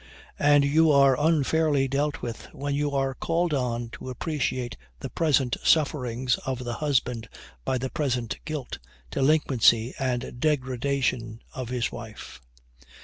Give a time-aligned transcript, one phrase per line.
[0.39, 5.57] And you are unfairly dealt with when you are called on to appreciate the present
[5.63, 7.29] sufferings of the husband
[7.63, 8.79] by the present guilt,
[9.11, 12.41] delinquency, and degradation of his wife.